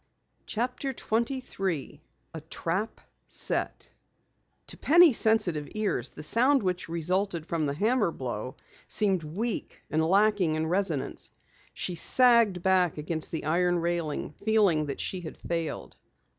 CHAPTER 0.47 0.93
23 0.93 2.01
A 2.33 2.41
TRAP 2.41 3.01
SET 3.27 3.87
To 4.65 4.75
Penny's 4.77 5.19
sensitive 5.19 5.69
ears, 5.75 6.09
the 6.09 6.23
sound 6.23 6.63
which 6.63 6.89
resulted 6.89 7.45
from 7.45 7.67
the 7.67 7.75
hammer 7.75 8.09
blow, 8.09 8.55
seemed 8.87 9.21
weak 9.21 9.79
and 9.91 10.01
lacking 10.03 10.55
in 10.55 10.65
resonance. 10.65 11.29
She 11.75 11.93
sagged 11.93 12.63
back 12.63 12.97
against 12.97 13.29
the 13.29 13.45
iron 13.45 13.77
railing, 13.77 14.33
feeling 14.43 14.87
that 14.87 14.99
she 14.99 15.19
had 15.21 15.37
failed. 15.37 15.95